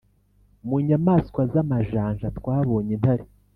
[0.67, 3.25] Mu nyamaswa z’amajanja twabonye intare